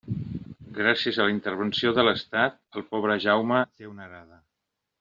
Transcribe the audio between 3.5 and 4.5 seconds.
té una arada.